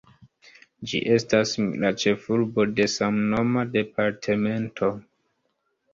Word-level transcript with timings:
Ĝi 0.91 1.01
estas 1.15 1.51
la 1.83 1.91
ĉefurbo 2.03 2.65
de 2.81 2.89
samnoma 2.97 3.67
departemento. 3.77 4.95